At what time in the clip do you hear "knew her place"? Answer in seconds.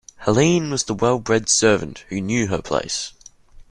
2.21-3.11